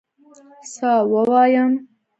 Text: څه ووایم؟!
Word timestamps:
څه 0.73 0.91
ووایم؟! 1.11 1.71